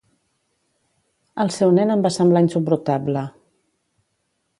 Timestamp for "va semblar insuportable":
2.05-3.27